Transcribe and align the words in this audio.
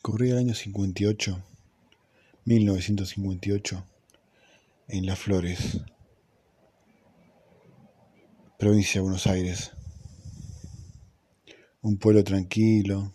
Corría 0.00 0.34
el 0.34 0.38
año 0.38 0.54
58, 0.54 1.42
1958, 2.44 3.84
en 4.86 5.06
Las 5.06 5.18
Flores, 5.18 5.80
provincia 8.58 9.00
de 9.00 9.02
Buenos 9.02 9.26
Aires. 9.26 9.72
Un 11.82 11.98
pueblo 11.98 12.22
tranquilo, 12.22 13.12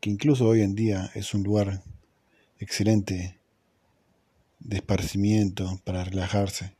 que 0.00 0.08
incluso 0.08 0.46
hoy 0.46 0.62
en 0.62 0.74
día 0.74 1.10
es 1.14 1.34
un 1.34 1.42
lugar 1.42 1.82
excelente 2.58 3.38
de 4.58 4.76
esparcimiento 4.76 5.80
para 5.84 6.02
relajarse, 6.02 6.74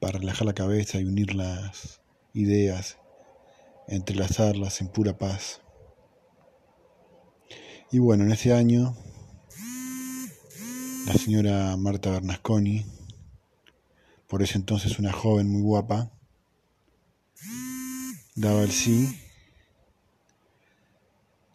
para 0.00 0.18
relajar 0.18 0.44
la 0.44 0.54
cabeza 0.54 1.00
y 1.00 1.04
unir 1.04 1.34
las 1.36 2.00
ideas, 2.32 2.98
entrelazarlas 3.86 4.80
en 4.80 4.88
pura 4.88 5.16
paz. 5.16 5.63
Y 7.90 7.98
bueno, 7.98 8.24
en 8.24 8.32
ese 8.32 8.52
año, 8.52 8.96
la 11.06 11.14
señora 11.14 11.76
Marta 11.76 12.10
Bernasconi, 12.10 12.84
por 14.26 14.42
ese 14.42 14.58
entonces 14.58 14.98
una 14.98 15.12
joven 15.12 15.48
muy 15.48 15.62
guapa, 15.62 16.10
daba 18.34 18.62
el 18.62 18.70
sí 18.70 19.20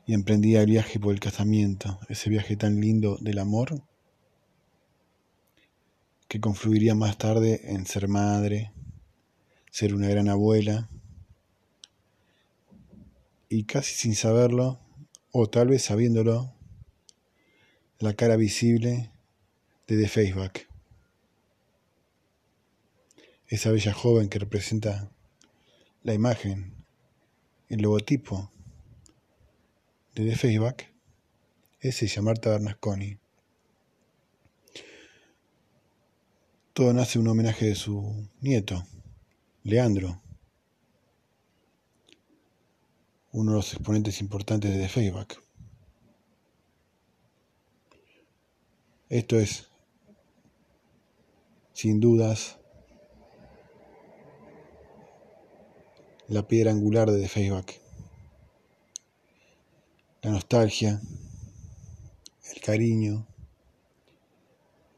y 0.05 0.13
emprendía 0.13 0.61
el 0.61 0.67
viaje 0.67 0.99
por 0.99 1.13
el 1.13 1.19
casamiento, 1.19 1.99
ese 2.07 2.29
viaje 2.29 2.55
tan 2.55 2.79
lindo 2.79 3.17
del 3.19 3.39
amor 3.39 3.83
que 6.27 6.39
confluiría 6.39 6.95
más 6.95 7.17
tarde 7.17 7.61
en 7.65 7.85
ser 7.85 8.07
madre, 8.07 8.71
ser 9.71 9.93
una 9.93 10.07
gran 10.07 10.29
abuela 10.29 10.89
y 13.49 13.63
casi 13.65 13.95
sin 13.95 14.15
saberlo 14.15 14.79
o 15.31 15.47
tal 15.47 15.67
vez 15.67 15.83
sabiéndolo, 15.83 16.53
la 17.99 18.13
cara 18.13 18.35
visible 18.35 19.11
de 19.87 19.97
The 19.97 20.07
Faceback. 20.07 20.67
Esa 23.47 23.71
bella 23.71 23.93
joven 23.93 24.29
que 24.29 24.39
representa 24.39 25.11
la 26.03 26.13
imagen, 26.13 26.73
el 27.67 27.81
logotipo 27.81 28.51
de 30.15 30.29
The 30.29 30.35
Faceback, 30.35 30.91
es 31.81 32.01
ella, 32.03 32.21
Marta 32.21 32.49
Bernasconi. 32.49 33.17
Todo 36.73 36.93
nace 36.93 37.19
un 37.19 37.27
homenaje 37.27 37.65
de 37.65 37.75
su 37.75 38.27
nieto, 38.41 38.85
Leandro, 39.63 40.21
uno 43.31 43.51
de 43.51 43.57
los 43.57 43.73
exponentes 43.73 44.21
importantes 44.21 44.71
de 44.71 44.87
The 44.87 45.27
Esto 49.09 49.39
es, 49.39 49.67
sin 51.73 51.99
dudas, 51.99 52.57
la 56.27 56.47
piedra 56.47 56.71
angular 56.71 57.09
de 57.09 57.27
The 57.27 57.63
La 60.21 60.31
nostalgia, 60.31 61.01
el 62.53 62.61
cariño, 62.61 63.25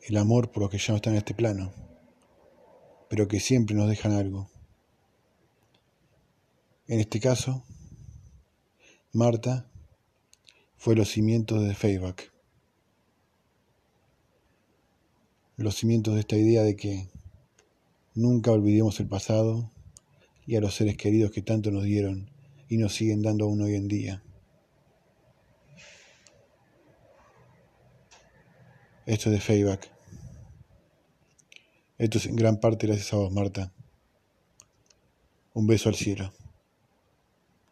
el 0.02 0.18
amor 0.18 0.52
por 0.52 0.64
los 0.64 0.70
que 0.72 0.78
ya 0.78 0.90
no 0.90 0.96
están 0.98 1.14
en 1.14 1.20
este 1.20 1.34
plano, 1.34 1.72
pero 3.10 3.28
que 3.28 3.40
siempre 3.40 3.76
nos 3.76 3.90
dejan 3.90 4.14
algo. 4.14 4.50
En 6.88 7.00
este 7.00 7.20
caso, 7.20 7.64
Marta 9.14 9.70
fue 10.78 10.96
los 10.96 11.10
cimientos 11.10 11.62
de 11.68 11.76
Feyback. 11.76 12.32
Los 15.58 15.76
cimientos 15.76 16.14
de 16.14 16.22
esta 16.22 16.38
idea 16.38 16.64
de 16.64 16.78
que 16.78 17.10
nunca 18.16 18.52
olvidemos 18.52 19.02
el 19.02 19.08
pasado 19.08 19.70
y 20.48 20.56
a 20.56 20.62
los 20.62 20.76
seres 20.76 20.96
queridos 20.96 21.32
que 21.32 21.42
tanto 21.42 21.72
nos 21.72 21.84
dieron 21.84 22.32
y 22.70 22.78
nos 22.78 22.94
siguen 22.94 23.22
dando 23.22 23.46
aún 23.46 23.62
hoy 23.62 23.76
en 23.76 23.90
día. 23.90 24.24
Esto 29.06 29.30
es 29.30 29.34
de 29.34 29.42
Feyback. 29.42 29.92
Esto 31.98 32.18
es 32.18 32.28
en 32.28 32.38
gran 32.38 32.62
parte 32.62 32.88
gracias 32.88 33.12
a 33.12 33.18
vos, 33.18 33.32
Marta. 33.34 33.74
Un 35.54 35.68
beso 35.68 35.90
al 35.90 35.96
cielo. 35.96 36.32